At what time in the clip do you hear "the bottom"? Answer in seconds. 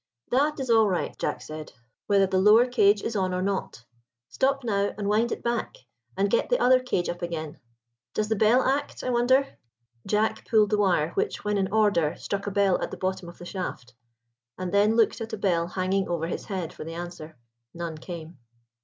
12.89-13.29